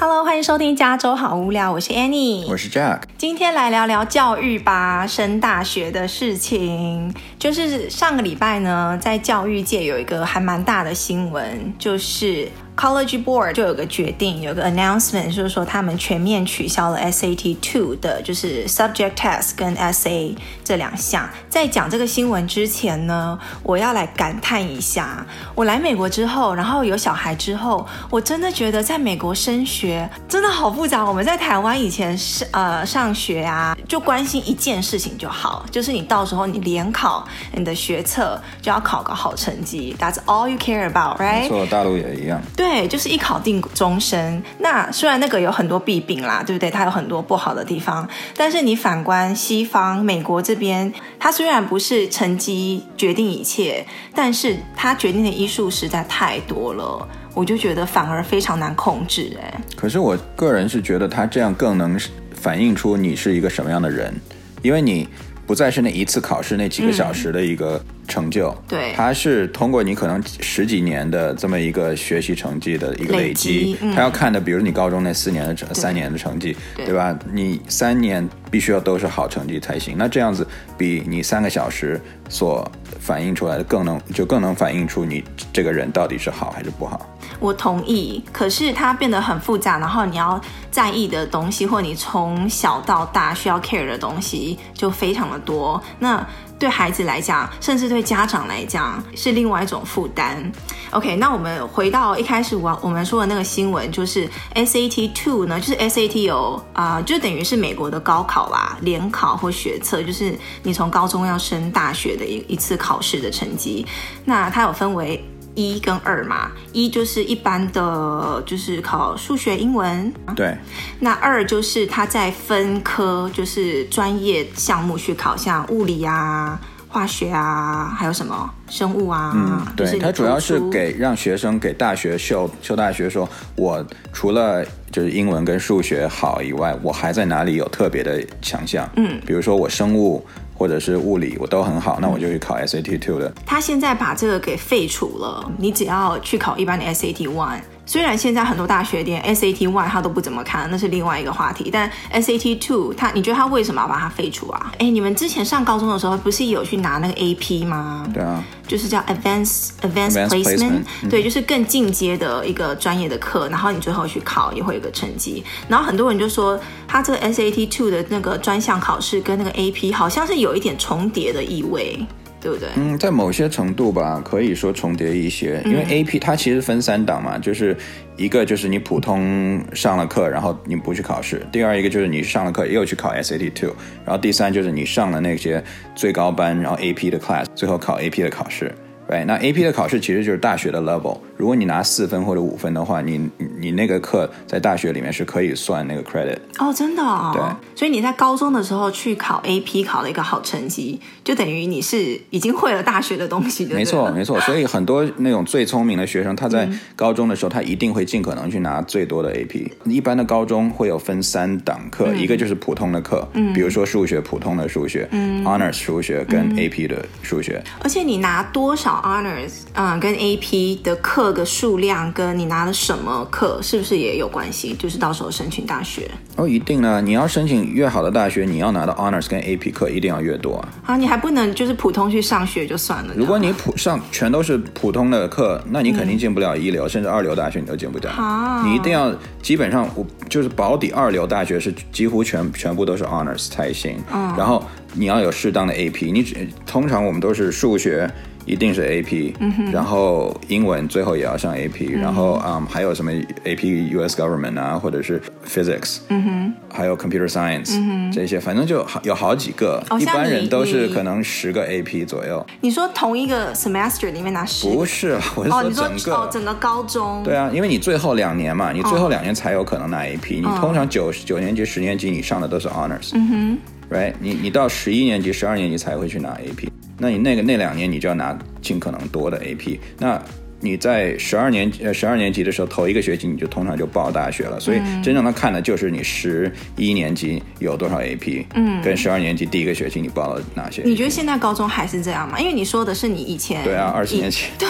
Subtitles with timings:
[0.00, 7.12] Hello，欢迎收听加州好无聊，我是 Annie，我是 Jack，今天来聊聊教育吧，升大学的事情。
[7.36, 12.48] 就是上个礼拜呢，在教育界有一个还蛮大的新闻，就是。
[12.78, 21.28] College Board 就有个决定，有个 announcement，就是说他们全面取消了 SAT Two 的，就是 Subject Test 跟 SA 这两项。
[21.48, 31.04] 在讲这个新闻之前呢，我要来感叹一下，我来美国之后，然后有小孩之后，我真的觉得在美国升学真的好复杂。
[31.04, 41.40] 我们在台湾以前是呃上学啊，就关心一件事情就好，就是你到时候你联考，你的学测就要考个好成绩，That's all you care about，right？
[41.40, 42.40] 没错，大陆也一样。
[42.56, 42.67] 对。
[42.68, 44.42] 对，就是一考定终身。
[44.58, 46.70] 那虽然那个有很多弊病啦，对不对？
[46.70, 59.34] 它有很多不好的地方，但是你反观西方美国这边，它虽然不是成绩决定一切，但是它决定的因素实在太多了，我就觉得反而非常难控制。
[59.42, 61.98] 哎，可是我个人是觉得它这样更能
[62.34, 64.14] 反映出你是一个什么样的人，
[64.60, 65.08] 因为你
[65.48, 67.76] 不再是那一次考试那几个小时的一个。
[67.78, 77.14] 嗯成就，对，它是通过你可能十几年的这么一个学习成绩的一个累积，他、嗯、要看的，比如你高中那四年的成三年的成绩，对，对吧？
[77.30, 79.94] 你三年必须要都是好成绩才行。
[79.98, 82.66] 那这样子比你三个小时所
[82.98, 87.06] 反映出来的更能，就更能反映出你这个人到底是好还是不好。
[87.40, 95.80] 我同意，可是它变得很复杂，然后你要在意的东西，或你从小到大需要 care 的东西就非常的多。
[95.98, 96.26] 那
[96.58, 100.50] 对孩子来讲，甚至对家长来讲，是另外一种负担。
[100.90, 113.86] OK，那我们回到一开始我我们说的那个新闻，就是 SAT Two 呢，就是 SAT 有啊、就等于是美国的高考啦，联考或学测，就是你从高中要升大学的一一次考试的成绩。
[114.24, 115.24] 那它有分为。
[115.58, 120.12] 一跟二嘛，一就是一般的，就是考数学、英文。
[120.36, 120.56] 对。
[121.00, 129.32] 那二就是他在分科，就是专业项目去考，像物理啊、化学啊，还有什么生物啊。
[129.34, 129.98] 嗯，对。
[129.98, 138.88] 他主要是给让学生给大学秀秀大学说，我除了就是英文跟数学好以外，我还在哪里有特别的强项？
[138.94, 140.24] 嗯，比如说我生物。
[140.58, 143.32] 或者是物理我都很好，那我就去考 SAT Two 的。
[143.46, 147.60] 他现在把这个给废除了，你只要去考一般的 SAT One。
[147.88, 151.70] 虽然现在很多大学连 SAT One 他都不怎么看，那是另外一个话题。
[151.72, 154.70] 但 SAT Two，他你觉得他为什么要把它废除啊？
[154.78, 158.06] 哎，你们之前上高中的时候不是有去拿那个 AP 吗？
[158.12, 165.42] 对啊，就是叫 Advanced Advanced, Placement，, 对，就是更进阶的一个专业的课，然后你最后去考也会有个成绩。
[165.66, 172.06] 然后很多人就说，他这个 SAT Two 的那个专项考试跟那个 AP 好像是有一点重叠的意味。
[172.40, 172.68] 对不对？
[172.76, 177.76] 嗯，在某些程度吧，可以说重叠一些，因为 AP 它其实分三档嘛，就是
[178.16, 185.62] 一个就是你普通上了课，然后你不去考试；第二一个就是你上了课又去考 SAT Two，然后第三就是你上了那些
[185.94, 188.72] 最高班，然后 AP 的 class，最后考 AP 的考试。
[189.08, 191.18] 对，那 AP 的考试其实就是大学的 level。
[191.38, 196.36] 如果你拿四分或者五分的话，你你那个课在大学里面是可以算那个 credit。
[196.58, 197.30] 哦，真的哦。
[197.32, 197.42] 对，
[197.78, 203.64] 所以你在高中的时候去考 AP，考了一个好成绩，就等于你是已经会了大学的东西。
[203.66, 204.38] 没错，没错。
[204.42, 209.70] 所以很多那种最聪明的学生，他在高中的时候，他一定会尽可能去拿最多的 AP。
[209.84, 217.62] 一般的高中会有分三档课，嗯、一个就是普通的课，嗯，比如说数学，普通的数学，嗯，Honors 数学跟 AP 的数学。
[217.80, 224.74] 而且你拿多少？Honors，嗯，跟 AP 的课的数量，跟你拿了什么课，是不是也有关系？
[224.78, 227.00] 就是到时候申请大学哦，一定呢。
[227.00, 230.68] 你要申请越好的大学，你要拿到 Honors 跟 AP 课一定要越多啊。
[230.86, 233.14] 啊，你还不能就是普通去上学就算了。
[233.16, 238.10] 如果你普上全都是普通的课，那你肯定进不了一流，嗯、甚至二流大学你都进不了。
[238.10, 243.96] 啊，你一定要基本上我就是保底二流大学是几乎全全部都是 Honors 才行。
[244.12, 248.10] 嗯，然后你要有适当的 AP，你只通常我们都是数学。
[248.48, 253.12] 一定是 AP，、嗯、然后英文最后也要上 AP，、嗯、然后嗯还有什么
[253.44, 262.44] AP US Government 啊，或者是 Physics，、嗯、还有 Computer Science、嗯、这些，反正就好有好几个、哦，一般人都是可能十个 AP 左右。
[262.60, 264.66] 你说同一个 semester 里面拿十？
[264.68, 267.22] 不是， 我是说整个、哦说哦、整个高中。
[267.22, 273.58] 对啊，因为你最后两年嘛，你最后两年才有可能拿 AP，、哦、你通常九九年级、十年级你上的都是 Honors，嗯哼
[273.94, 274.14] ，Right？
[274.20, 276.68] 你你到十一年级、十二年级才会去拿 AP。
[276.98, 280.20] 那你那个那两年你就要拿尽可能多的 AP，那
[280.60, 290.82] 你在十二年呃十二年级的时候，头一个学期你就通常就报大学了，所以真正他看的就是你十一年级有多少 AP，嗯，跟十二年级第一个学期你报了哪些？
[290.84, 292.38] 你觉得现在高中还是这样吗？
[292.40, 294.50] 因为你说的是你以前对啊，二十年前。
[294.58, 294.68] 对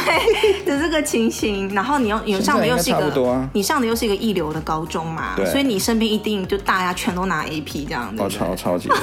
[0.65, 8.97] 的这个情形，然后你又你上的又是一个、啊、你上的又是一个一流的高中嘛，对，所以你身边一定就大家全都拿 AP 这样子，哦，超超级的，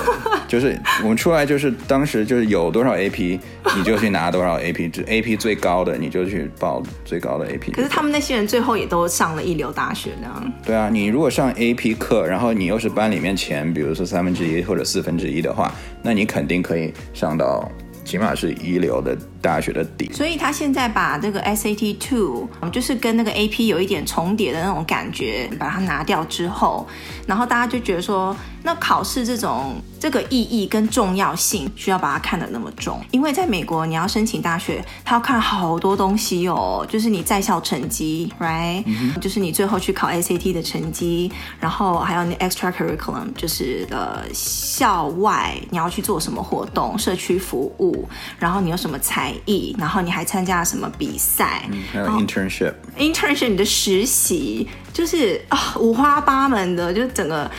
[0.48, 3.40] 就是我们出来就是当时就是有多少 AP
[3.76, 7.72] 你就去拿多少 AP，就 AP 最高的你就去报最高的 AP。
[7.72, 10.54] 可是他们那些人最后也都上了一流大学这样。
[10.66, 17.70] 对啊，你如果上 AP 课，然后你又是班里面前，比如说三分之一或者四分之一的话，那你肯定可以上到。
[18.06, 26.88] 起码是一流的大学的底，所以他现在把这个 SAT Two，就是跟那个 AP 有一点重叠的那种感觉，把它拿掉之后，
[27.28, 29.76] 然后大家就觉得说，那考试这种。
[29.98, 48.08] 这个意义跟重要性需要把它看得那么重，因为在美国你要申请大学，他要看好多东西哦，就是你在校成绩，right，、嗯、就是你最后去考 SAT 的成绩，然后还有你 extra curriculum，就是呃校外你要去做什么活动，社区服务，
[48.38, 57.50] 然后你有什么才艺，然后你还参加了什么比赛，嗯、还有 internship，internship 你的实习，就是啊、哦、五花八门的，就整个。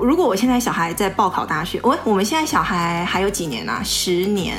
[0.00, 3.82] 如果我现在小孩在报考大学，我我们现在小孩还有几年啊？
[3.84, 4.56] 十年、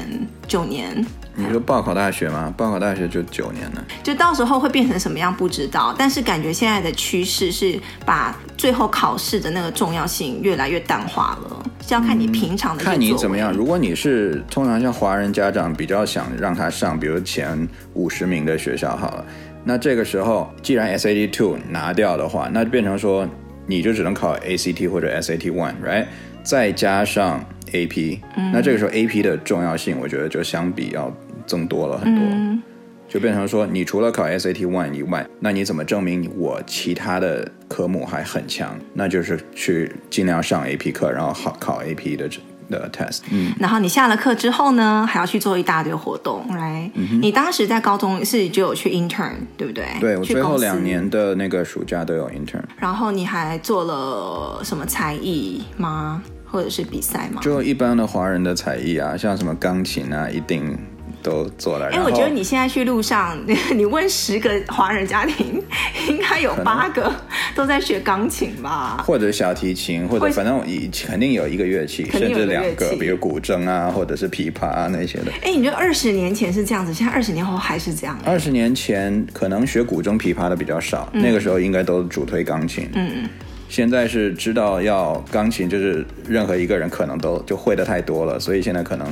[0.48, 1.06] 九年？
[1.36, 2.54] 你说报考大学吗？
[2.58, 3.86] 报考大学就九年了。
[4.04, 12.86] 就到时候会变成什么样不知道，但是感觉现在的趋势是把最后考试的那个重要性越来越淡化了，是要看你平常的、嗯。
[12.86, 13.54] 看你怎么样。
[13.54, 19.26] 如果你是通常像华人家长比较想让他上，比如前五十名的学校好了，
[19.64, 23.26] 那这个时候既然 SAT Two 拿掉的话，那就变成说。
[23.70, 26.08] 你就只能考 ACT 或者 SAT One，right？
[26.42, 32.60] 再加上 AP，嗯，那这个时候 AP 的重要性，我觉得就相比要增多了很多，嗯，
[33.08, 38.76] 就变成说，你除了考 SAT One 以外，那你怎么证明我其他的科目还很强？
[38.94, 42.28] 那就是去尽量上 AP 课，然后考考 AP 的。
[42.70, 49.86] 的 test，嗯，然后你下了课之后呢，还要去做一大堆活动，来，嗯，你当时在高中是就有去 intern，对不对？
[50.00, 52.64] 对，我最后两年的那个暑假都有 intern。
[52.78, 56.22] 然后你还做了什么才艺吗？
[56.52, 57.40] 或者是比赛吗？
[57.44, 60.76] 就一般的华人的才艺啊，像什么钢琴啊，一定。
[61.22, 61.88] 都做了。
[61.88, 63.38] 哎，我觉得你现在去路上，
[63.76, 65.62] 你问十个华人家庭，
[66.08, 67.14] 应该有八个
[67.56, 69.04] 都在学钢琴吧？
[69.06, 70.62] 或者小提琴，或者反正
[71.06, 75.32] 肯定有一个乐器，甚至两个，比如古筝啊，或者是琵琶啊那些的。
[75.42, 78.18] 哎，你觉得二十年前是这样子，现在二十年后还是这样？
[78.26, 82.90] 二十年前可能学古筝、琵琶的比较少，嗯、那个时候应该都主推钢琴。
[82.94, 83.30] 嗯嗯，
[83.68, 89.08] 现在是知道要钢琴，就是任何一个人可能都就会的太多了，所以现在可能。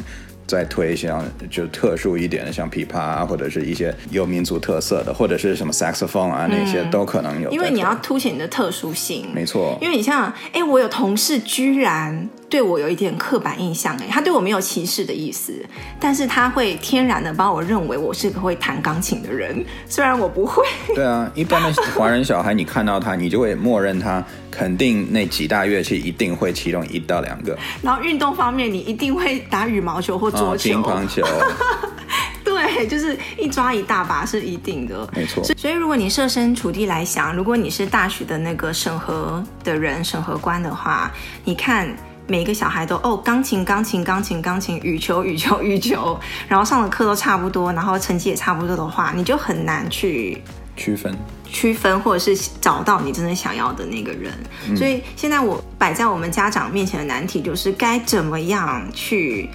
[0.47, 7.51] 再推像就特殊一点的，像琵琶啊，或者是一些有民族特色的，或者是什么 saxophone 啊，那些都可能有。
[7.51, 9.27] 因为你要凸显你的特殊性。
[9.33, 9.77] 没错。
[9.81, 15.53] 因为你像，哎，我有同事居然对我有一点刻板印象，哎，他对我没有歧视的意思，
[15.99, 20.63] 但是他会天然的把我认为我是个会弹钢琴的人，虽然我不会。
[20.95, 24.23] 对啊，一般的华人小孩，你看到他，你就会默认他。
[24.51, 27.57] 肯定那几大乐器一定会其中一到两个。
[27.81, 31.23] 然后运动方面，你一定会打羽毛球或桌球、哦、乒乓球。
[32.43, 35.43] 对，就是一抓一大把是一定的，没错。
[35.43, 41.11] 所以如果你设身处地来想，如果你是大学的那个审核的人、审核官的话，
[41.43, 41.87] 你看
[42.25, 50.41] 每一个小孩都哦，钢琴、钢琴、钢琴、钢琴，羽球、羽球、 羽球，然后上的课都差不多，然后成绩也差不多的话，你就很难去
[50.77, 51.13] 区分。
[51.49, 54.33] 区分或者是找到你真正想要的那个人，
[54.69, 59.49] 嗯，所以现在我摆在我们家长面前的难题就是该怎么样去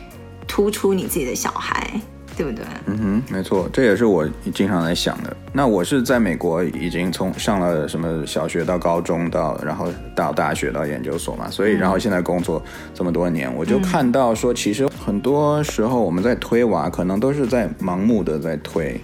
[0.48, 1.86] 突出你自己的小孩，
[2.34, 2.64] 对不对？
[2.86, 5.36] 嗯哼，没错，这也是我经常在想的。
[5.52, 12.60] 那我是在美国已经从上了什么小学到高中到然后到大学到研究所嘛，所以然后现在工作
[12.94, 18.98] 这么多年，我就看到说，其实很多时候我们在推娃，可能都是在盲目的在推。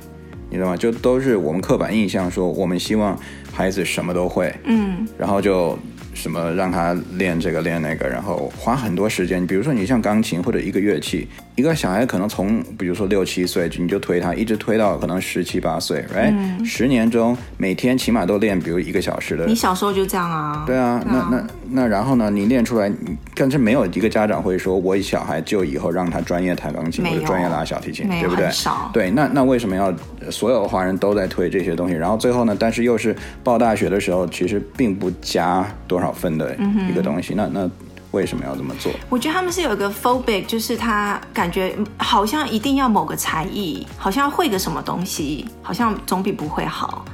[0.50, 0.76] 你知道吗？
[0.76, 3.18] 就都是我们刻板印象，说我们希望
[3.52, 5.78] 孩子什么都会，嗯，然后就。
[6.14, 9.46] 什么让他练这个练那个，然后花很多时间。
[9.46, 16.34] 比如说你像钢琴或者一个乐器，一个小孩可能从比如说六七岁你就推他，一直推到可能十七八岁，right？
[16.36, 19.46] 嗯，十年中每天起码都练，比如一个小时的。
[19.46, 20.64] 你小时候就这样啊？
[20.66, 22.28] 对啊，对啊，那那那然后呢？
[22.28, 22.92] 你练出来，
[23.34, 28.50] 但是没有一个家长会说，我小孩就以后让他专业弹钢琴或者专业拉小提琴，对不对？
[28.92, 29.94] 对，那那为什么要
[30.30, 31.94] 所有的华人都在推这些东西？
[31.94, 32.56] 然后最后呢？
[32.58, 36.08] 但是又是报大学的时候，其实并不加多少。
[36.18, 36.56] 分的
[36.90, 37.70] 一个东西，嗯、那那
[38.10, 38.90] 为什么要这么做？
[39.08, 47.04] 我觉得他们是有一个 phobic，就是他感觉好像一定要某个才艺，好像要会个什么东西，好像总比不会好。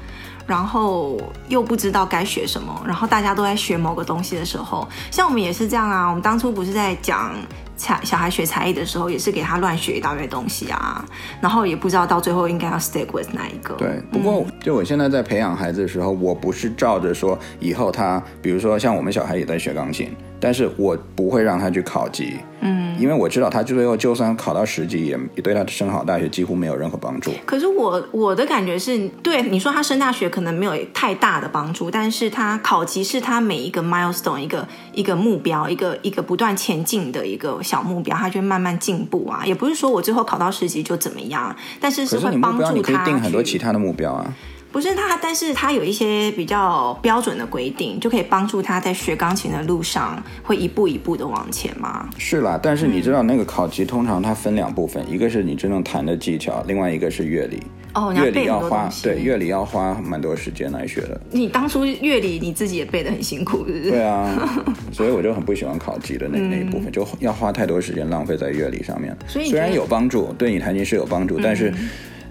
[0.46, 6.08] 然后又不知道该学什么，然后大家都在学某个东西的时候，像我们也是这样啊。
[6.08, 7.32] 我们当初不是在讲
[7.76, 11.04] 才小孩学才艺的时候，也是给他乱学一大堆东西啊，
[11.40, 13.74] 然后也不知道到最后应该要 stick with 哪一个。
[13.74, 20.14] 对，不过就我现在在培养孩子的时候，我不是照着说以后他，比如说像我们小孩也在学钢琴。
[20.44, 27.30] 但是我不会让他去考级，嗯，因为我知道他最后就算考到十级，也也对他升好大学几乎没有任何帮助。
[27.46, 39.46] 可是我我的感觉是，对你说他升大学可能没有太大的帮助，但是他考级是他每一个 milestone 一个一个目标，一个一个不断前进的一个小目标，他就会慢慢进步啊。
[39.46, 42.70] 也不是说我最后考到十级就怎么样，但是是会帮助他。
[42.72, 44.30] 你可以定很多其他的目标啊。
[44.74, 52.10] 不是他，但是他有一些比较标准的规定，就可以帮助他在学钢琴的路上会一步一步的往前吗？
[52.18, 57.62] 是啦，但是你知道那个考级通常它分两部分，嗯、一个是你真正弹的技巧，另外一个是乐理。
[57.94, 61.20] 哦，乐理要花对乐理要花蛮多时间来学的。
[61.30, 63.90] 你当初乐理你自己也背得很辛苦，是不是？
[63.92, 64.36] 对啊，
[64.90, 69.16] 所以我就很不喜欢考级的那那一部分，嗯、就要花太多时间浪费在乐理上面。
[69.28, 71.72] 所以虽然有帮助，对你弹琴是有帮助，嗯、但是。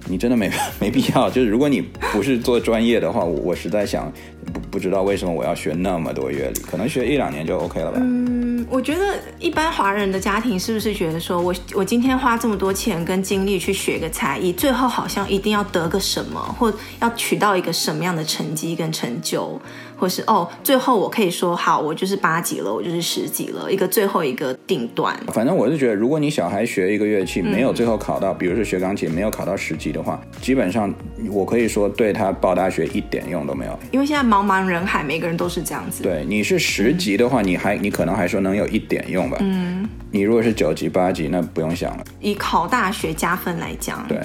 [0.07, 1.81] 你真的没没必要，就是如果你
[2.11, 4.11] 不是做专业的话，我实在想
[4.53, 7.97] 不不知道为什么我要学那么多乐理，可能学一两年就 OK 了吧。
[8.01, 19.59] 嗯，我觉得一般华人的家庭是不是觉得说我我今天花这么多钱跟精力去学个才艺，最后好像一定要得个什么，或要取到一个什么样的成绩跟成就？
[19.97, 25.17] 或是哦，最后我可以说好，我就是八级了，我就是十级了，一个最后一个定段。
[25.27, 30.93] 反正我是觉得，如果你小孩学一个乐器没有最后考到，嗯、比如说学钢琴没有考到十级的话，基本上
[31.31, 33.79] 我可以说对他报大学一点用都没有。
[33.91, 36.03] 因为现在茫茫人海，每个人都是这样子。
[36.03, 39.37] 对，你是十级的话，嗯、你还你可能还说能有一点用吧。
[39.41, 39.87] 嗯。
[40.11, 42.03] 你如果是九级八级，那不用想了。
[42.19, 44.05] 以考大学加分来讲。
[44.07, 44.19] 对，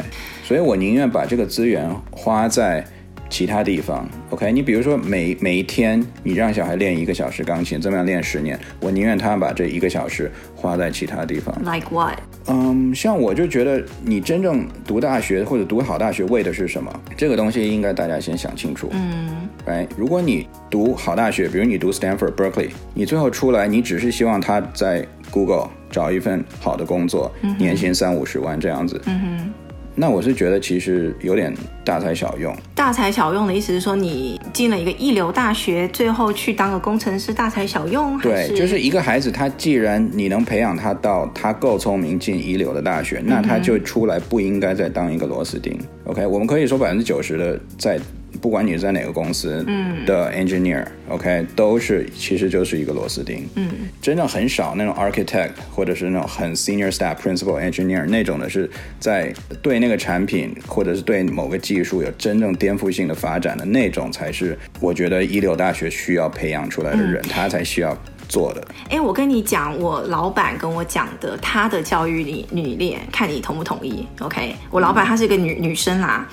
[0.45, 2.87] 所以我宁愿把这个资源花在。
[3.31, 11.55] 其他地方，OK，你比如说每每一天你让小孩练一个小时钢琴，这么样练十年，我宁愿他把这一个小时花在其他地方。
[11.63, 12.19] Like what？
[12.47, 16.91] 嗯，像我就觉得你真正读大学或者读好大学为的是什么？
[17.17, 18.89] 这个东西应该大家先想清楚。
[18.93, 29.01] 嗯，哎，如果你读好大学，比如你读 Stanford、Berkeley，你最后出来，你只是希望他在 Google 找一份好的工作，嗯、年薪三五十万这样子。
[29.05, 29.53] 嗯哼。
[30.01, 31.53] 那我是觉得其实有点
[31.85, 32.55] 大材小用。
[32.75, 38.17] 大材小用的意思是说，你进了一个一流大学，最后去当个工程师，大材小用？
[38.21, 45.77] 对，就是一个孩子，他既然你能培养他到他够聪明进一流的大学，那他就出来不应该再当一个螺丝钉。
[46.05, 47.99] OK，我们可以说百分之九十的在。
[48.41, 49.65] 不管你是在哪个公司
[50.07, 53.47] 的 engineer，OK，、嗯 okay, 都是其实就是一个螺丝钉。
[53.55, 53.69] 嗯，
[54.01, 67.97] 真的很少那种 architect 或者是那种很 senior staff principal engineer 那种的是在对那个产品或者是对某个技术有真正颠覆性的发展的那种才是我觉得一流大学需要培养出来的人，嗯、他才需要
[68.29, 68.67] 做的。
[68.91, 76.29] 哎，我跟你讲，我老板跟我讲的他的教育理理念，看你同不同意？OK，我老板她是一个女、嗯、女生啦。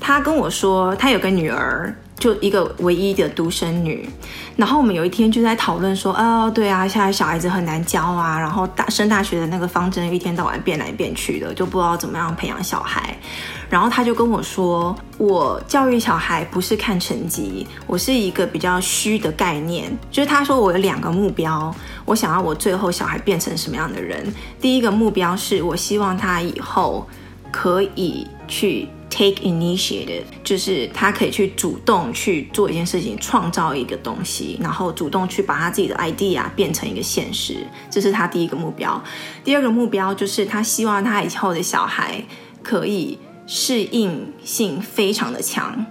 [0.00, 4.08] 他跟我说，他有个女儿，就一个唯一的独生女。
[4.56, 8.38] 然后我们有一天就在讨论说，哦，对啊，现在小孩子很难教啊。
[8.38, 13.16] 然后大升大学的那个方针，一天到晚变来变去的，就不知道怎么样培养小孩。
[13.68, 19.96] 然后他就跟我说，我教育小孩不是看成绩，我是一个比较虚的概念。
[20.10, 21.72] 就是他说我有两个目标，
[22.04, 24.26] 我想要我最后小孩变成什么样的人。
[24.60, 27.06] 第一个目标是我希望他以后
[27.52, 28.88] 可以去。
[29.10, 39.02] Take initiative，就是他可以去主动去做一件事情，创造一个东西，然后主动去把他自己的 idea 变成一个现实，这是他第一个目标。
[39.44, 42.24] 第二个目标就是他希望他以后的小孩
[42.62, 45.84] 可以适应性非常的强，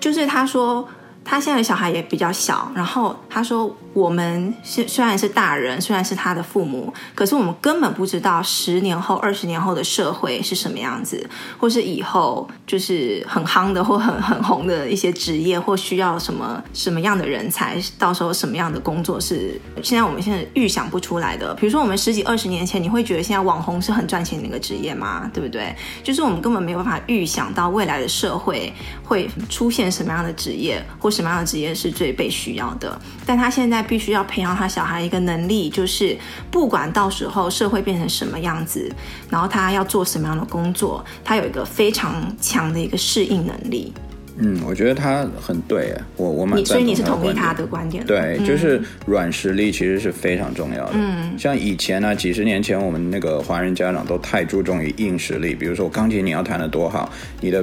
[0.00, 0.88] 就是他说。
[1.24, 21.54] 他现在的小孩也比较小，然后他说：“我们是虽然是大人，虽然是他的父母，可是我们根本不知道十年后、二十年后的社会是什么样子，或是以后就是很夯的或很很红的一些职业，或需要什么什么样的人才，到时候什么样的工作是现在我们现在预想不出来的。
[21.54, 25.30] 比如说，我们十几二十年前，你会觉得现在网红是很赚钱的一个职业吗？
[25.34, 25.74] 对不对？
[26.02, 28.72] 就是我们根本没有办法预想到未来的社会
[29.02, 36.16] 会出现什么样的职业，或什么样的职业是最被需要的，但他现在必须要培养他小孩一个能力，就是
[36.50, 38.90] 不管到时候社会变成什么样子，
[39.28, 43.92] 然后他要做什么样的工作，他有一个非常强的一个适应能力。
[44.38, 48.16] 嗯，我觉得他很对，我我蛮所以你是同意他的观点的？
[48.16, 50.92] 对，就是软实力其实是非常重要的。
[50.94, 57.12] 嗯，像以前呢，几十年前我们那个华人家长都太注重于硬实力，比如说钢琴你要弹得多好，
[57.42, 57.62] 你的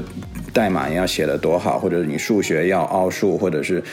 [0.54, 3.84] 代码你要写得多好，或者你数学要奥数，或者是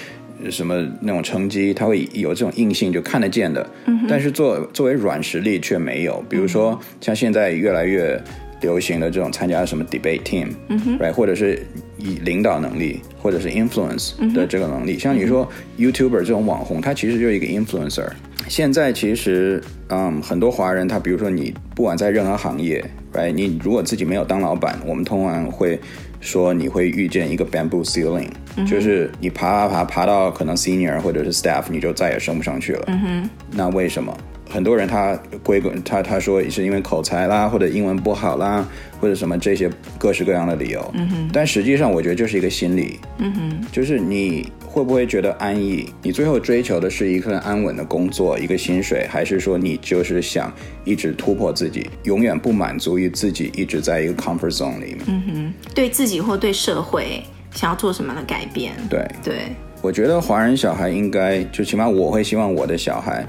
[0.50, 3.68] 什么那种成绩，他会有这种硬性就看得见的。
[3.86, 8.20] 嗯，但是作作为软实力却没有，比如说像现在越来越。
[8.62, 11.62] 流行的这种参加什么 debate team，嗯，right，或者是
[11.98, 15.46] 以领导能力，或者是 influence 的这个能力，嗯、像你说
[15.78, 18.08] YouTuber 这种网红，他其实就是一个 influencer。
[18.48, 25.78] 现在其实，嗯，很多华人他，比如说你不管在任何行业，right，你如果自己没有当老板，我们通常会
[26.20, 32.84] 说你会遇见一个 bamboo ceiling，嗯、就是你爬爬爬爬到可能 senior 或者是 staff，你就再也升不上去了。
[32.88, 34.16] 嗯哼，那为什么？
[34.48, 38.66] 很多人他归根他他说是因为口才啦，或者英文不好啦，
[39.00, 40.90] 或者什么这些各式各样的理由。
[40.94, 41.30] 嗯哼。
[41.32, 42.98] 但实际上，我觉得就是一个心理。
[43.18, 43.66] 嗯哼。
[43.72, 45.88] 就是你会不会觉得安逸？
[46.02, 50.52] 你最后追求的是一份安稳的工作，一个薪水，还是说你就是想
[50.84, 54.98] 一直突破自己，永远不满足于自己一直在一个 comfort zone 里面？
[55.06, 55.54] 嗯哼。
[55.74, 57.22] 对自己或对社会
[57.52, 58.72] 想要做什么样的改变？
[58.88, 59.34] 对对。
[59.82, 63.24] 我觉得华人小孩应该，就起码我会希望我的小孩。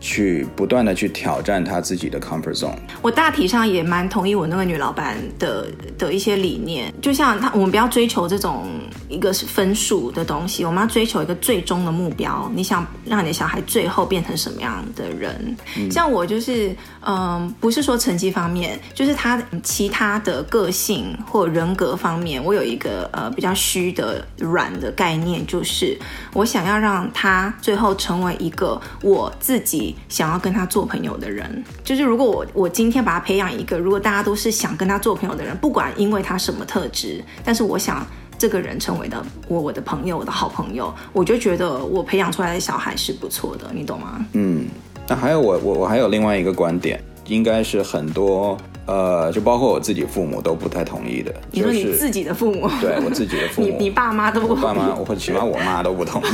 [0.00, 2.74] 去不断的去挑战他自己的 comfort zone。
[3.02, 5.66] 我大体上也蛮同意我那个女老板的
[5.98, 8.66] 的一些理念，就像他，我们不要追求这种
[9.08, 12.50] 一个是分数的东西，我们要追求一个最终的目标。
[12.54, 15.56] 你想让你的小孩最后变成什么样的人？
[15.76, 25.98] 嗯、像我就是，嗯、呃，不是说成绩方面，就是他其他的个性或人格方面，我有一个呃比较虚的软的概念，就是
[26.32, 29.89] 我想要让他最后成为一个我自己。
[30.08, 38.06] 想要跟他做朋友的人，就是如果我我今天把他培养一个，如果大家都是想跟他做朋友的人，不管因为他什么特质，但是我想
[38.38, 44.24] 这个人成为的我我的朋友，我的好朋友，我就觉得我培养出来的小孩是不错的，你懂吗？
[44.32, 44.66] 嗯，
[45.06, 48.56] 那还有我我我还有另外一个观点，应该是很多。
[48.86, 51.32] 呃，就包括我自己父母都不太同意的。
[51.52, 52.68] 你说你自己的父母？
[52.80, 53.68] 对，我自己的父母。
[53.78, 54.62] 你你爸妈都不同意？
[54.62, 56.26] 爸妈，或起码我妈都不同意。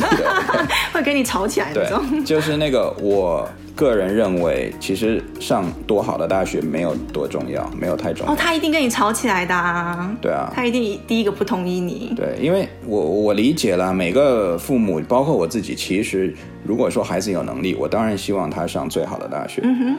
[0.93, 2.03] 会跟你吵起来那种。
[2.11, 8.33] 对，就是那个，我个人认为，其实上多好的大学没有多重要，没有太重要。
[8.33, 10.17] 哦，他一定跟你吵起来的啊。
[10.23, 10.51] 对啊。
[10.55, 12.15] 他一定第一个不同意你。
[12.17, 19.61] 对，因为我我理解了每个父母，包括我自己，其实如果说孩子有能力，我当然希望他上最好的大学。
[19.63, 19.97] 嗯哼。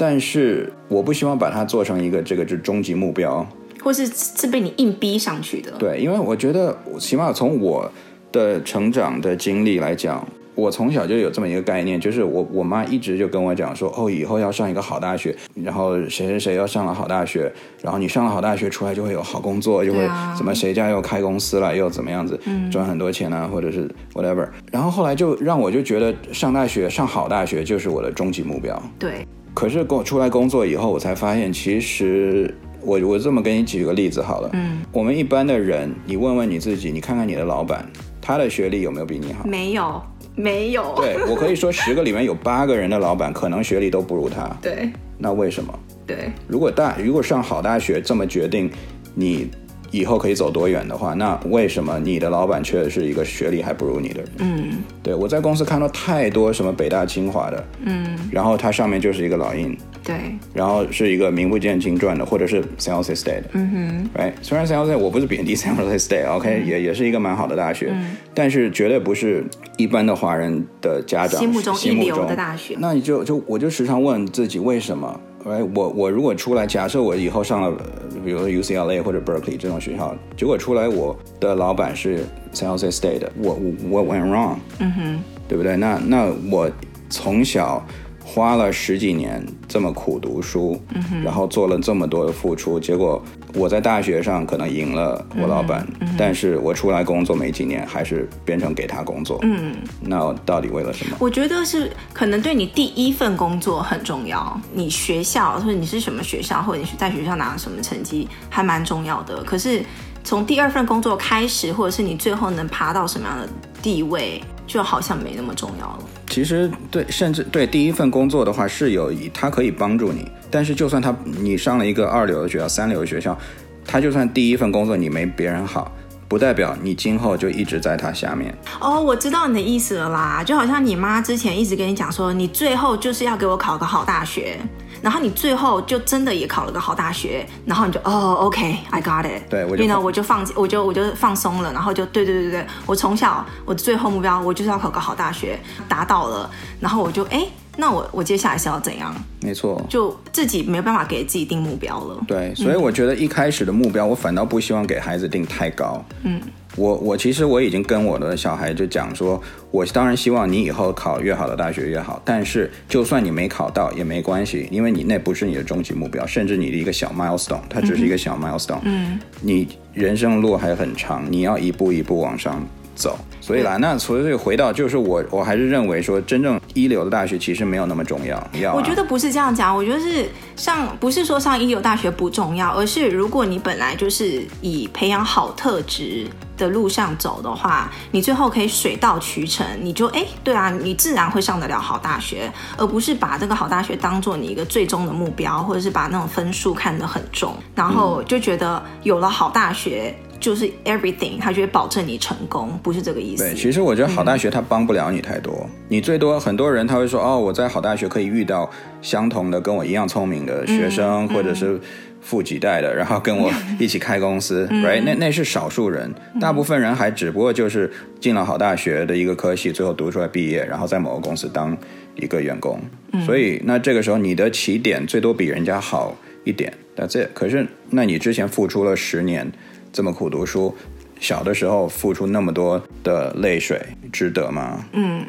[0.00, 3.46] 但是我不希望把它做成一个这个就是终极目标，
[3.84, 5.72] 或是是被你硬逼上去的。
[5.72, 7.86] 对，因为我觉得，起码从我
[8.32, 22.40] 的成长的经历来讲，我从小就有这么一个概念，就是我我妈一直就跟我讲说，哦，以后要上一个好大学，然后谁谁谁要上了好大学，然后你上了好大学出来就会有好工作，就会怎么谁家又开公司了，又怎么样子
[22.72, 24.48] 赚很多钱啊，或者是 whatever。
[24.72, 28.82] 然后后来就让我就觉得上大学上好大学就是我的终极目标。
[28.98, 29.26] 对。
[29.54, 37.84] 可是工出来工作以后，我才发现，其实我我这么给你举个例子好了，嗯，我们一般的人，你问问你自己，你看看你的老板，
[38.20, 39.44] 他的学历有没有比你好？
[39.44, 40.02] 没有，
[40.34, 40.94] 没有。
[40.96, 44.48] 对，我可以说十个里面有八个人的老板可能学历都不如他。
[44.62, 45.78] 对，那为什么？
[46.06, 48.70] 对，如果大如果上好大学这么决定
[49.14, 49.50] 你。
[49.90, 54.30] 以后可以走多远的话，那为什么你的老板却是一个学历还不如你的人？
[54.38, 60.16] 嗯，对，我在公司看到太多什么北大清华的，嗯，然后他上面就是一个老印，对，
[60.54, 69.44] 然后是一个名不见经传的，或者是 San Jose State，嗯哼，right，虽然 San Jose 我不是贬低 San Jose State，OK，、嗯、也也是一个蛮好的大学，嗯，但是绝对不是
[69.76, 71.76] 一般的华人的家长心目中。
[71.80, 72.76] 一流的大学。
[72.78, 75.20] 那你就就我就时常问自己为什么？
[75.44, 77.76] 哎，我我如果出来，假设我以后上了，
[78.24, 83.58] 比如说 UCLA 或者 Berkeley 这种学校，结果出来我的老板是 San Jose State 的，我
[83.90, 85.76] 我我 went wrong，嗯哼，对不对？
[85.76, 86.70] 那那我
[87.08, 87.84] 从小。
[88.22, 93.20] 花了十几年这么苦读书，嗯哼，然后做了这么多的付出，结果
[93.54, 99.38] 我在大学上可能赢了我老板，嗯嗯，但是我出来工作没几年，还是变成给他工作。
[99.42, 101.16] 嗯，那到底为了什么？
[101.18, 109.42] 我觉得是可能对你第一份工作很重要，你学校或者你是什么学校，或者你是在学校拿了什么成绩，还蛮重要的。
[109.42, 109.82] 可是
[110.22, 113.48] 从第二份工作开始，或者是你最后能爬到什么样的
[113.82, 115.98] 地位，就好像没那么重要了。
[116.28, 120.30] 其实对，甚至对第一份工作的话是有，他可以帮助你。
[120.48, 123.36] 但是就算他你上了一个二流的学校、三流的学校，
[123.84, 125.90] 他就算第一份工作你没别人好，
[126.30, 128.56] 不代表你今后就一直在他下面。
[128.78, 134.56] 哦，我知道你的意思了啦，就好像你妈之前一直跟你讲说，你最后就是要给我考个好大学，
[135.02, 147.44] 然后你最后就真的也考了个好大学，然后你就哦，OK，I got it，对，我就放弃，我就我就放松了，然后就对对对对，我从小我的最后目标我就是要考个好大学，达到了，然后我就哎。
[147.80, 149.14] 那我我接下来是要怎样？
[149.40, 152.22] 没错，就自己没有办法给自己定目标了。
[152.28, 156.04] 对，所以我觉得一开始的目标，我反倒不希望给孩子定太高。
[156.22, 156.38] 嗯，
[156.76, 168.80] 我我其实我已经跟我的小孩就讲说，我当然希望你以后考越好的大学越好，但是就算你没考到也没关系，因为你那不是你的终极目标，甚至你的一个小 milestone，它只是一个小 milestone。
[168.82, 172.62] 嗯，你人生路还很长，你要一步一步往上
[172.94, 173.18] 走。
[173.50, 178.40] 所以啦，那所以回到就是我，我还是认为说，真正一流的大学其实没有那么重要。
[178.60, 200.14] 要啊、我觉得不是这样讲，我觉得是上不是说上一流大学不重要，而是如果你本来就是以培养好特质的路上走的话，你最后可以水到渠成，你就哎，对啊，你自然会上得了好大学，而不是把这个好大学当做你一个最终的目标，或者是把那种分数看得很重，然后就觉得有了好大学。
[200.40, 203.44] 就是 everything，他就会保证你成功，不是这个意思。
[203.44, 208.68] 对，其实我觉得好大学它帮不了你太多，嗯、你最多很多人他会说哦，我在好大学可以遇到
[209.02, 211.78] 相同的跟我一样聪明的学生，嗯、或者是
[212.22, 215.02] 富几代的，然后跟我一起开公司、 嗯、，right？
[215.04, 221.76] 那那是少数人，大部分人还只不过就是进了好大学的一个科系，最后读出来毕业，然后在某个公司当
[222.16, 222.80] 一个员工。
[223.12, 227.28] 嗯、所以那这个时候你的起点最多比人家好一点，That's it。
[227.34, 229.52] 可是那你之前付出了十年。
[229.92, 230.74] 这么苦读书，
[231.18, 234.84] 小的时候付出那么多的泪水，值得吗？
[234.92, 235.22] 嗯，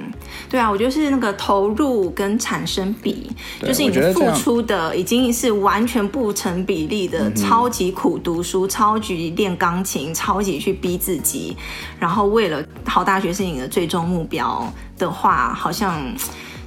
[0.50, 3.30] 对啊，我觉得是那个投入跟产生比，
[3.62, 11.58] 就是你付出的已经是完全不成比例的，超级苦读书，超级练钢琴，超级去逼自己，
[12.00, 16.02] 然后为了好大学是你的最终目标的话，好像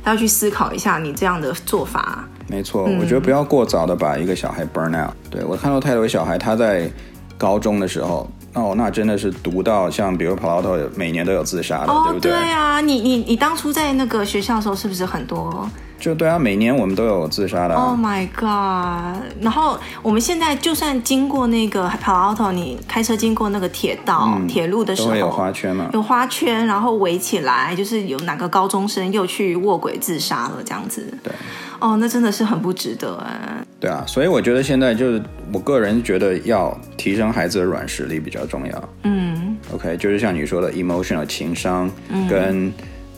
[0.04, 2.28] 要去思考一下你这样的做法。
[2.48, 5.14] 没错，嗯，我觉得不要过早的把一个小孩 burn out。
[5.30, 6.90] 对，我看到太多小孩他在。
[7.36, 12.30] 高中的时候，哦，那真的是读到像比如 Palo Alto 每年都有自杀的，哦、对不对？
[12.32, 15.68] 对啊，你你你当初在那个学校的时候是不是很多？
[15.98, 17.83] 就对啊，每年我们都有自杀的、啊。
[17.83, 19.22] Oh my god！
[19.40, 25.88] 然后我们现在就算经过那个 Palo Alto，你开车经过那个铁道、嗯、铁路的时候，有花圈吗？
[25.92, 31.12] 有花圈，然后围起来，就是有哪个高中生又去卧轨自杀了这样子。
[31.22, 31.33] 对。
[31.80, 33.64] 哦，那真的是很不值得啊。
[33.80, 38.88] 对啊，所以我觉得现在就是我个人觉得要提升孩子的软实力比较重要。
[39.02, 41.90] 嗯，OK，就是像你说的 emotional 情商，
[42.28, 42.72] 跟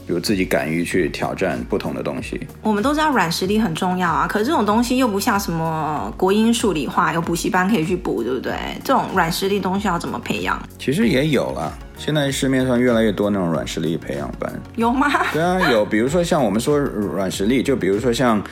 [0.06, 2.40] 比如自己敢于去挑战不同的东西。
[2.62, 8.54] 我们都知道软实力很重要啊，可是这种东西又不像什么国英数理化有补习班可以去补，对不对？
[8.84, 10.60] 这种软实力东西要怎么培养？
[10.78, 11.72] 其实也有啦。
[11.98, 15.08] 现在市面上越来越多那种软实力培养班，有吗？
[15.32, 15.84] 对啊，有。
[15.84, 18.42] 比如说像我们说软实力，就比如说像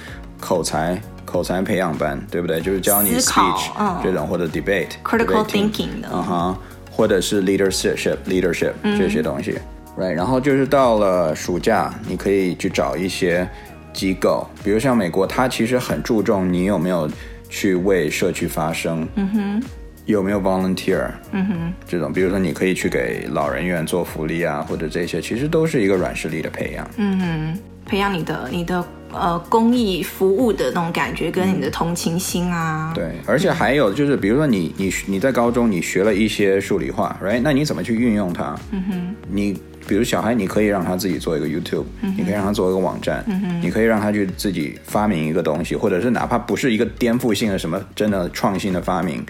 [0.41, 2.61] 口才、口才培养班，对不对？
[2.61, 6.57] 就是教你 speech、嗯、这种或者 debate、critical thinking 的，嗯哼，
[6.91, 9.61] 或者是 leadership、leadership 这些东西、嗯、
[9.99, 10.11] ，right？
[10.11, 13.49] 然后就是到了暑假，你可以去找一些
[13.93, 17.11] 机构，比如像美国，它其实很注重你有没有
[17.49, 19.07] 去为社区发声。
[19.17, 19.63] 嗯哼。
[20.07, 21.09] 有没有 volunteer？
[21.33, 26.87] 嗯哼，这种，比如说你可以去给老人院做福利啊，或者这些，其实都是一个软实力的培养。
[26.99, 32.93] 嗯哼，培养你的你的呃公益服务的那种感觉，跟你的同情心啊。
[32.95, 37.41] 对，而且还有就是，比如说你你你在高中你学了一些数理化，right？
[37.43, 38.55] 那你怎么去运用它？
[38.73, 41.85] 嗯哼，你比如小孩，你可以让他自己做一个 YouTube，
[42.17, 43.25] 你可以让他做一个网站，
[43.63, 49.25] 你可以让他去自己发明一个东西，或者是哪怕不是一个颠覆性的什么真的创新的发明。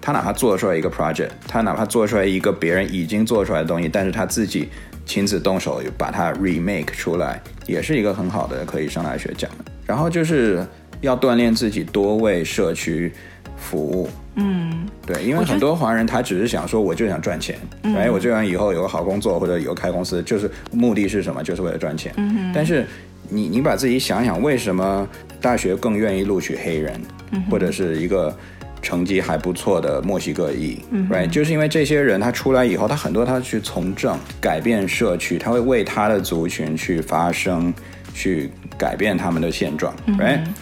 [0.00, 4.68] 他哪怕做出来一个 project，他哪怕做出来一个别人已经做出来的东西，但是他自己
[5.04, 9.64] 亲自动手把它 remake 出来，也是一个很好的可以上大学讲的。
[9.84, 10.64] 然后就是
[11.00, 13.12] 要锻炼自己多为社区
[13.56, 14.08] 服务。
[14.36, 21.42] 嗯，对，因为很多华人他只是想说，我就想赚钱，哎、嗯，我就想以后有个好工作或者以后开公司，就是目的是什么？
[21.42, 22.12] 就是为了赚钱。
[22.16, 22.52] 嗯。
[22.54, 22.86] 但是
[23.28, 25.08] 你你把自己想想，为什么
[25.40, 27.00] 大学更愿意录取黑人，
[27.32, 28.34] 嗯、或者是一个？
[28.82, 37.74] 成绩还不错的墨西哥裔，嗯，right，就是因为这些人他出来以后，他很多他去从政，改变社区，他会为他的族群去发声，
[38.16, 40.16] 去改变他们的现状嗯。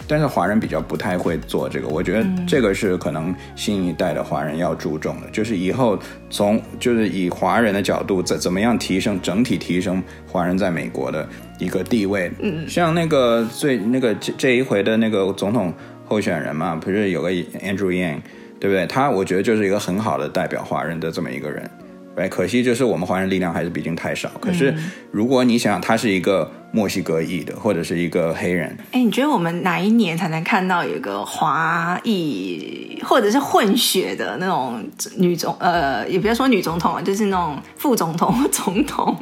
[0.07, 5.97] 但是华人比较不太会做这个，我觉得这个是可能新一代的华人要注重的，就是以后
[6.29, 12.29] 从就是以华人的角度怎怎么样提升整体提升华人在美国的一个地位。
[12.41, 15.73] 嗯，像那个最那个这这一回的那个总统。
[16.07, 18.19] 候选人嘛，不是有个 Andrew Yang，
[18.59, 18.85] 对不对？
[18.85, 21.67] 他我觉得就是一个很好的代表华人的这么一个人。
[22.15, 24.29] 哎，可惜就是我们华人力量还是毕竟太少。
[24.39, 24.73] 可是
[25.11, 34.81] 如果你想，他是一个墨西哥裔的，或者是一个黑人，哎，你觉得我们哪一年才能看到有一个华裔或者是混血的那种
[35.17, 35.55] 女总？
[35.59, 39.15] 呃，也不要说女总统啊，就是那种副总统、 总统。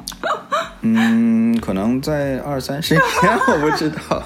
[0.82, 3.04] 嗯，可能在二三十年，
[3.48, 4.22] 我不知道。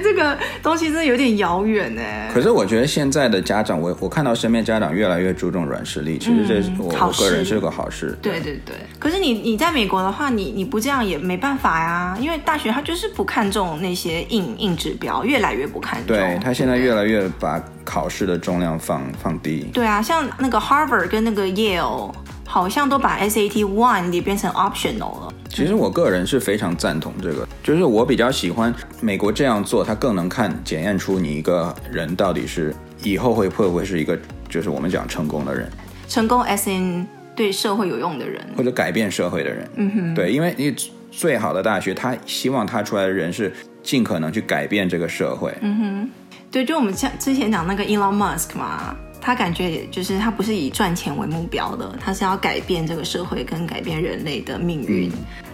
[0.00, 2.02] 这个东西真的有点遥远呢。
[2.32, 8.16] 可是我觉得现在的家长，我我看到身边家长越来越注重软实力，其实这是我，我个人是个好事。
[8.22, 8.74] 对对对。
[8.98, 16.16] 可是你你在美国的话，你你不这样也没办法呀，因为大学他就是不看重那些硬硬指标，越来越不看重。
[16.16, 19.68] 对，他现在越来越把考试的重量放放低。
[19.72, 22.12] 对啊，像那个 Harvard 跟那个 Yale。
[22.48, 25.34] 好像都把 SAT One 也变成 optional 了。
[25.48, 35.70] 其实我个人是非常赞同这个，就是我比较喜欢美国这样做，它更能看检验出你一个人到底是以后会会不会是一个，就是我们讲成功的人。
[36.08, 39.68] 成功 S N 对社会有用的人，或者改变社会的人。
[39.76, 40.74] 嗯哼，对，因为你
[41.10, 45.52] 最好的大学，他希望他出来的人是尽可能去改变这个社会。
[45.62, 46.10] 嗯哼，
[46.50, 48.94] 对，就我们像之前讲那个 Elon Musk 嘛。
[49.20, 55.10] 他感觉也就是他不是以赚钱为目标的，他是要改变这个社会跟改变人类的命运。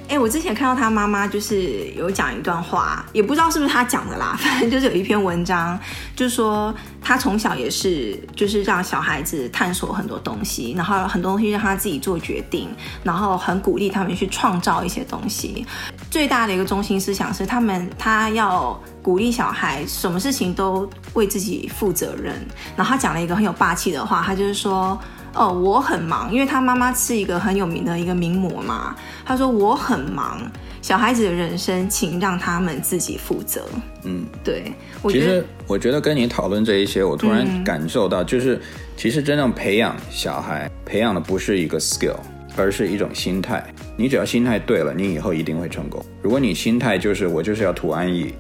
[0.09, 5.79] 哎、嗯，我之前看到他妈妈就是有讲一段话，也不知道是不是他讲的啦，反正就是有一篇文章，
[6.15, 12.69] 就是说他从小也是就是让小孩子探索很多东西，然后很多东西让他自己做决定，
[13.03, 15.65] 然后很鼓励他们去创造一些东西。
[16.11, 18.79] 最大的一个中心思想是他们他要。
[19.03, 22.35] 鼓励小孩，什么事情都为自己负责任。
[22.77, 24.97] 然后他讲了一个很有霸气的话，他就是说
[25.35, 28.95] ：“哦，我很忙，因为他妈妈是一个很有名的一个名模嘛。”
[29.27, 30.41] 他说：“我很忙，
[30.81, 33.63] 小孩子的人生，请让他们自己负责。”
[34.05, 34.73] 嗯，对。
[35.09, 38.61] 其实我觉得跟你讨论这一些，我突然感受到，就是、嗯、
[38.97, 42.21] 其实真正培养小孩，培养的不是一个 skill，
[42.57, 43.67] 而是一种心态。
[43.97, 46.01] 你只要心态对了，你以后一定会成功。
[46.23, 48.33] 如果你心态就是我就是要图安逸。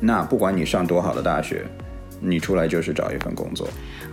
[0.00, 1.64] 那不管你上多好的大学，
[2.20, 3.68] 你出来就是找一份工作，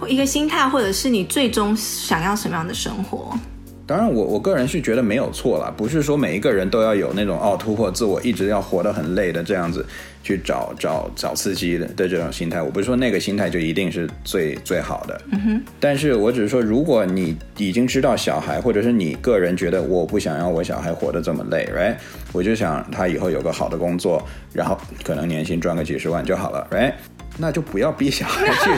[0.08, 3.38] 一个心态，或者是你最终想要什么样的生活。
[3.86, 9.86] 当然我，我我个人是觉得没有错啦，不是说每一个人都要有那种哦突破自我，一直要活得很累的这样子
[10.24, 12.62] 去找找找刺激的的这种心态。
[12.62, 15.22] 我不是说那个心态就一定是最最好的。
[15.32, 15.64] 嗯哼。
[15.80, 21.96] 但是我只是说，如果你已经知道小孩，或者是你个人觉得我不想要我小孩活得这么累，right？
[22.32, 26.94] 我就想他以后有个好的工作，然后可能年薪赚个几十万就好了，right？
[27.38, 28.70] 那就不要逼小孩去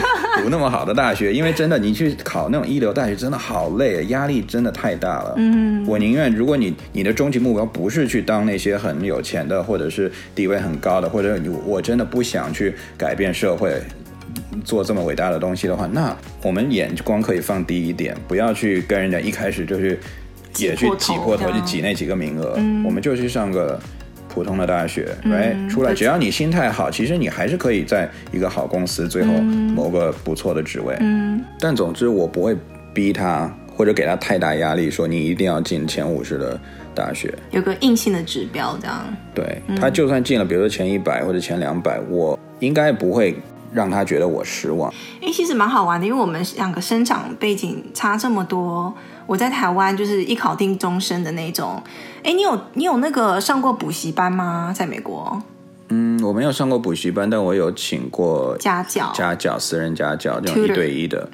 [0.42, 5.34] 读那么好的大学，因为真的，你去考那种一流大学真的好累，压力真的太大了。
[5.36, 13.78] 嗯，我宁愿，如果你你的终极目标不是去当那些很有钱的，或者是地位很高的，或者你我真的不想去改变社会，
[14.64, 20.00] 做这么伟大的东西的话，那我们眼光可以放低一点，不要去跟人家一开始就是
[20.56, 23.78] 也去挤破头去挤那几个名额，嗯，我们就去上个。
[24.36, 25.54] 普通的大学，right？
[25.54, 30.94] 嗯，出来，只要你心态好，其实你还是可以在一个好公司，最后谋个不错的职位。
[31.00, 32.54] 嗯，但总之我不会
[32.92, 36.60] 逼他或者给他太大压力，说你一定要进前五十的
[36.94, 39.06] 大学，有个硬性的指标这样。
[39.34, 43.34] 对，他就算进了，比如说前一百或者前两百，我应该不会
[43.72, 44.92] 让他觉得我失望。
[45.20, 48.92] 因为其实蛮好玩的，因为我们两个生长背景差这么多。
[49.26, 51.82] 我在台湾就是一考定终身的那种，
[52.22, 54.72] 哎，你有你有那个上过补习班吗？
[54.74, 55.42] 在美国？
[55.88, 61.28] 嗯，我没有上过补习班，但我有请过家教，家教私人家教这种一对一的，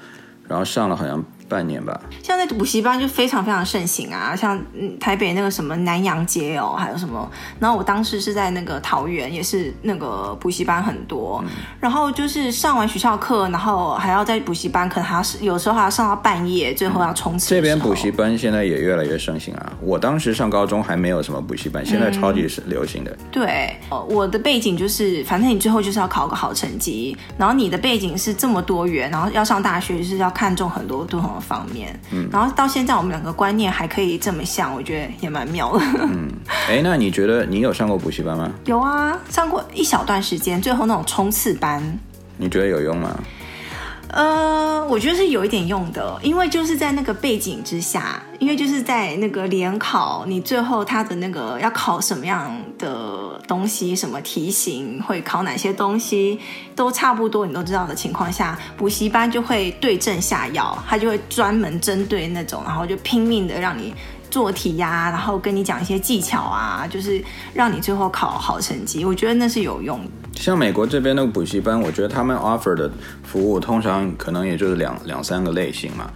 [0.49, 1.23] 然后上了好像。
[1.53, 4.59] 半年吧，像那补习班就非常非常盛行啊，像
[4.99, 17.51] 台北那个什么南洋街哦，还有什么，然后我当时是在那个桃园，也是那个补习班很多，嗯，然后就是上完学校课，然后还要在补习班，可能还要是有时候还要上到半夜，最后要冲刺。
[17.51, 23.11] 这边补习班现在也越来越盛行啊，我当时上高中还没有什么补习班，现在超级是流行的。
[23.11, 23.77] 嗯、对，
[24.09, 35.85] 我的背景就是，反正你最后就是要考个好成绩，然后你的背景是这么多元，然后要上大学就是要看重很多不同的方面，嗯，然后到现在我们两个观念还可以这么像，我觉得也蛮妙的。
[36.03, 36.31] 嗯，
[36.69, 38.51] 哎，那你觉得你有上过补习班吗？
[38.65, 41.83] 有啊，上过一小段时间，最后那种冲刺班。
[42.39, 43.15] 你觉得有用吗？
[44.13, 56.39] 呃，我觉得是有一点用的，因为就是在那个背景之下，因为就是在那个联考，你最后他的那个要考什么样的东西，什么题型会考哪些东西，
[56.77, 63.95] 都差不多，你都知道的情况下，补习班就会对症下药，他就会专门针对那种，然后就拼命的让你
[64.33, 69.05] 做题呀、啊，然后跟你讲一些技巧啊，就是让你最后考好成绩。
[69.05, 70.11] 我觉得那是有用的。
[70.41, 72.91] 像美国这边的补习班，我觉得他们 offer 的
[73.23, 76.11] 服务通常可能也就是两两三个类型嘛。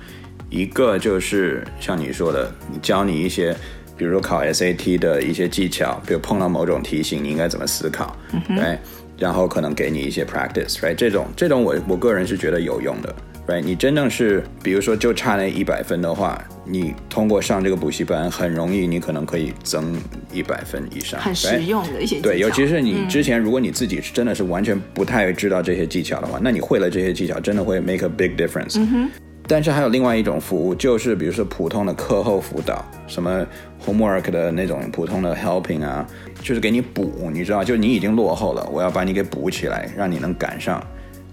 [0.48, 2.50] 一个就是像你说的，
[2.80, 3.54] 教你一些，
[3.98, 8.78] 比如说考 SAT 的一些技巧，比如碰到某种题型，你应该怎么思考，对、嗯，right?
[9.18, 10.94] 然后可能给你一些 practice，right？
[10.94, 13.14] 这种这种我我个人是觉得有用的。
[13.46, 19.96] Right, 你真正是，比如说就差那一百分的话，你通过上这个补习班，很容易，你可能可以增
[20.32, 21.20] 一百分以上。
[21.20, 22.28] 很实用的一些技巧。
[22.28, 28.80] 对，尤其是你之前，如果你自己真的是完全不太知道这些技巧的话，那你会了这些技巧，真的会 make a big difference。
[28.80, 29.10] 嗯哼。
[29.46, 33.46] 但是还有另外一种服务，就是比如说普通的课后辅导，什么
[33.86, 36.04] homework 的那种普通的 helping 啊，
[36.42, 40.84] 就是给你补，你知道，就你已经落后了，我要把你给补起来，让你能赶上。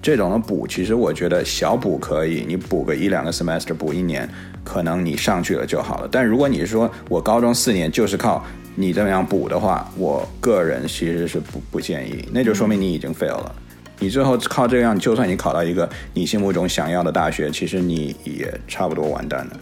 [0.04, 4.30] 这种的补，其实我觉得小补可以，你补个一两个 semester，补一年，
[4.62, 6.10] 可能你上去了就好了。
[6.12, 13.56] 但如果你说我高中四年就是靠你这么样补的话，我个人其实是不不建议，那就说明你已经 fail 了。
[14.00, 19.58] 你最后靠这样，就算你考到一个你心目中想要的大学，其实你也差不多完蛋了。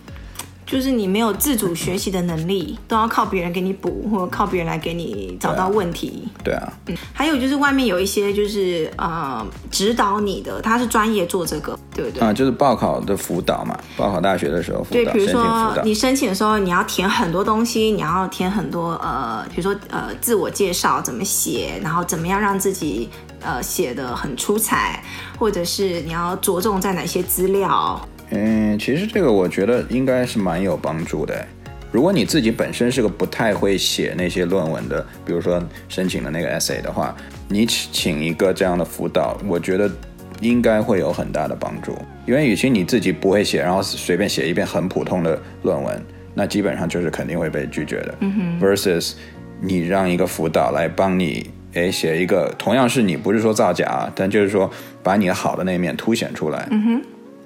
[0.71, 6.29] 就是你没有自主学习的能力，都要靠别人给你补，或者靠别人来给你找到问题。
[6.41, 12.25] 对啊，嗯，还有就是外面有一些就是呃指导你的，他是专业做这个，对不对？
[12.25, 14.91] 啊，就是报考的辅导嘛，报考大学的时候辅导。
[14.91, 23.09] 对，比如说你申请的时候，你要填很多东西，你要填很多呃，比如说呃自我介绍怎么写，然后怎么样让自己
[23.41, 25.03] 呃写的很出彩，
[25.37, 27.99] 或者是你要着重在哪些资料。
[28.31, 31.45] 嗯，其实这个我觉得应该是蛮有帮助的。
[31.91, 37.13] 如果你自己本身是个不太会写那些论文的，比如说申请的那个 essay 的话，
[37.49, 39.91] 你请一个这样的辅导，我觉得
[40.39, 41.93] 应该会有很大的帮助。
[42.25, 46.01] 因为与其你自己不会写，然后随便写一篇很普通的论文，
[46.33, 48.15] 那基本上就是肯定会被拒绝的。
[48.21, 48.65] 嗯哼。
[48.65, 49.13] Versus
[49.59, 54.71] 你让一个辅导来帮你，诶，写一个同样是你不是说造假，但就是说
[55.03, 56.65] 把你好的那一面凸显出来。
[56.71, 57.01] 嗯哼。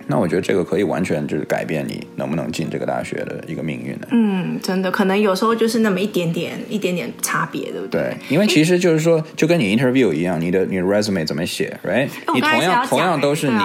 [0.08, 4.08] 那我觉得这个可以完全就是改变你能不能进这个大学的一个命运的。
[4.12, 8.02] 嗯，真的，可能有时候就是那么一点点、一点点差别，对不对？
[8.02, 12.08] 对，因为其实就是说，就跟你 interview 一样，你的你的 resume 怎么写，right？
[12.34, 13.60] 你同样同样都是你。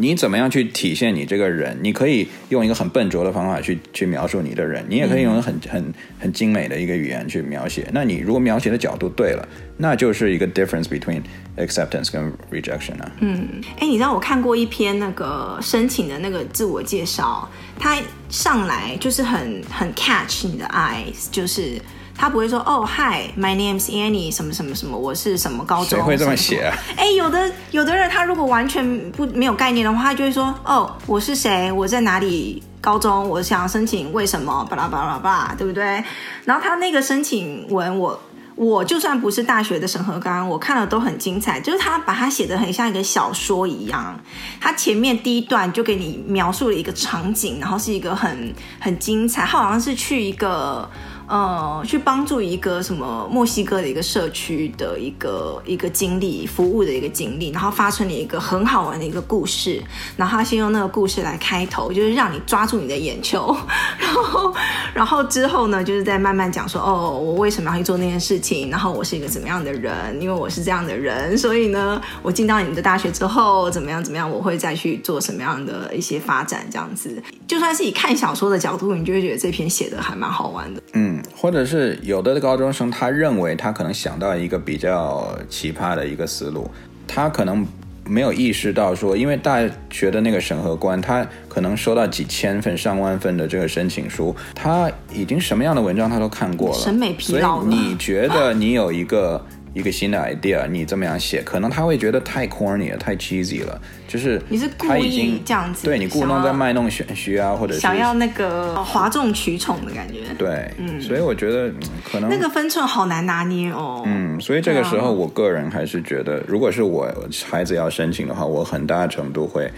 [0.00, 1.76] 你怎么样去体现你这个人？
[1.82, 7.88] 你可以用一个很笨拙的方法去去描述你的人，你也可以用很很很精美的一个语言去描写。
[7.92, 11.20] 那你如果描写的角度对了，那就是一个 difference between
[11.56, 13.12] acceptance 跟 rejection 啊。
[13.20, 21.80] 嗯，哎，你知道我看过一篇那个申请的那个自我介绍，他上来就是很很 catch 你的 eyes，就是。
[22.18, 25.90] 他不会说哦，Hi，my name's Annie，什么什么什么，我是什么高中？
[25.90, 26.76] 谁会这么写啊？
[26.96, 31.70] 哎，有的有的人他如果完全不没有概念的话，他就会说哦，我是谁？
[31.70, 33.28] 我在哪里高中？
[33.28, 34.66] 我想申请为什么？
[34.68, 36.02] 巴拉巴拉巴拉，对不对？
[36.44, 38.20] 然后他那个申请文，我
[38.56, 44.18] 我就算不是大学的审核官，我看了都很精彩，就是他把它写的很像一个小说一样。
[44.60, 50.90] 他前面第一段就给你描述了一个场景，然后是一个很很精彩，他好像是去一个。
[51.28, 59.82] 呃，去帮助一个什么墨西哥的一个社区的一个一个经历，服务的一个经历，然后发生了一个很好玩的一个故事，
[60.16, 63.54] 然后他先用那个故事来开头，就是让你抓住你的眼球，
[63.98, 64.54] 然 后
[64.94, 81.17] 然后之后呢，就是再慢慢讲说，哦，我为什么要去做那件事情，然后我是一个怎么样的人，因为我是这样的人，所以呢，我进到你们的大学之后，怎么样怎么样，我会再去做什么样的一些发展，这样子，就算是以看小说的角度，你就会觉得这篇写的还蛮好玩的，嗯。
[81.36, 86.70] 或者是有的高中生，他认为他可能想到一个比较奇葩的一个思路，
[87.06, 87.66] 他可能
[88.04, 97.64] 没有意识到说，因为大学的那个审核官，他可能收到几千份、上万份的这个申请书，他已经什么样的文章他都看过了，审美疲劳了。
[97.64, 99.44] 所以你觉得你有一个？
[99.78, 111.72] 一个新的 idea，你这么样写，可能他会觉得太 corny 了，太 cheesy 了，就是你是故意这样子，对，你故弄在卖弄玄虚啊，或者是想要那个哗众取宠的感觉，对，嗯，所以我觉得
[112.10, 117.08] 可能那个分寸好难拿捏哦，嗯，所以这个时候我个人还是觉得，如果是我
[117.48, 119.70] 孩子要申请的话，我很大程度会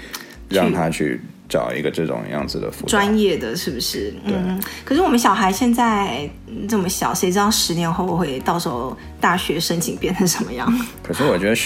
[0.48, 1.20] 让他去。
[1.50, 4.14] 找一个这种样子的专业的是不是？
[4.24, 4.34] 对。
[4.34, 6.30] 嗯，可是我们小孩现在
[6.68, 10.72] 这么小，谁知道十年后会到时候大学申请变成什么样？
[11.02, 11.60] 可是我觉得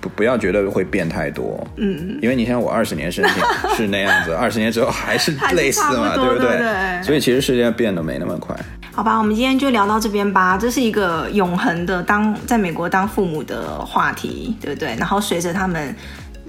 [0.00, 6.58] 不不要觉得会变太多，嗯，因为你像我二十年申请是那样子， 二十年之后还是类似嘛，对不对？
[6.58, 7.02] 对。
[7.02, 8.54] 所以其实世界变得没那么快。
[8.92, 10.58] 好吧，我们今天就聊到这边吧。
[10.58, 14.94] 这是一个永恒的当在美国当父母的话题，对不对？
[14.96, 15.94] 然后随着他们。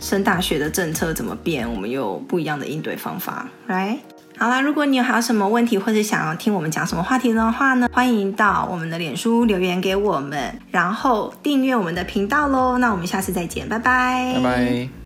[0.02, 1.72] 升大学的政策怎么变？
[1.72, 3.48] 我们有不一样的应对方法。
[3.70, 4.00] ，right？，
[4.38, 12.80] 好啦，如果你有还有什么问题，或者想要听我们讲什么话题的话呢，欢迎到我们的脸书留言给我们，然后订阅我们的频道喽。
[12.80, 15.00] 那我们下次再见，拜拜，拜拜。